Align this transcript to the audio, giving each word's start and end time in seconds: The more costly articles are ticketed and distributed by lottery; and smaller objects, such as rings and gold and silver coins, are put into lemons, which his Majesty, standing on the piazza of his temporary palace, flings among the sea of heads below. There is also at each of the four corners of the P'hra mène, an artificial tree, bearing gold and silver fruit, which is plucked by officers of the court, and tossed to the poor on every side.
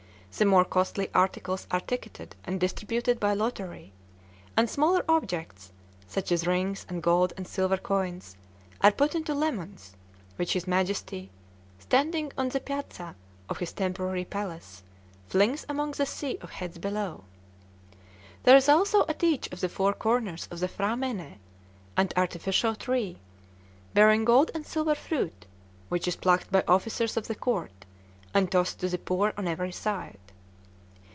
The 0.37 0.45
more 0.45 0.63
costly 0.63 1.09
articles 1.13 1.67
are 1.71 1.81
ticketed 1.81 2.35
and 2.45 2.57
distributed 2.59 3.19
by 3.19 3.33
lottery; 3.33 3.91
and 4.55 4.67
smaller 4.69 5.03
objects, 5.07 5.71
such 6.07 6.31
as 6.31 6.47
rings 6.47 6.85
and 6.87 7.03
gold 7.03 7.33
and 7.35 7.45
silver 7.45 7.75
coins, 7.77 8.37
are 8.79 8.93
put 8.93 9.13
into 9.13 9.35
lemons, 9.35 9.95
which 10.37 10.53
his 10.53 10.65
Majesty, 10.67 11.29
standing 11.79 12.31
on 12.37 12.47
the 12.49 12.61
piazza 12.61 13.15
of 13.49 13.57
his 13.59 13.73
temporary 13.73 14.23
palace, 14.23 14.83
flings 15.27 15.65
among 15.67 15.91
the 15.91 16.05
sea 16.05 16.37
of 16.41 16.49
heads 16.51 16.77
below. 16.79 17.25
There 18.43 18.55
is 18.57 18.69
also 18.69 19.05
at 19.09 19.23
each 19.23 19.51
of 19.51 19.59
the 19.59 19.69
four 19.69 19.91
corners 19.93 20.47
of 20.49 20.61
the 20.61 20.69
P'hra 20.69 20.95
mène, 20.97 21.37
an 21.97 22.09
artificial 22.15 22.73
tree, 22.75 23.19
bearing 23.93 24.23
gold 24.25 24.49
and 24.55 24.65
silver 24.65 24.95
fruit, 24.95 25.45
which 25.89 26.07
is 26.07 26.15
plucked 26.15 26.51
by 26.53 26.63
officers 26.69 27.17
of 27.17 27.27
the 27.27 27.35
court, 27.35 27.71
and 28.33 28.49
tossed 28.49 28.79
to 28.79 28.87
the 28.87 28.97
poor 28.97 29.33
on 29.37 29.45
every 29.45 29.73
side. 29.73 30.17